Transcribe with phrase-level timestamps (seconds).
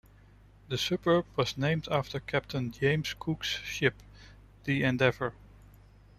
[0.69, 3.93] The suburb was named after Captain James Cook's ship,
[4.63, 5.35] 'The Endeavour'.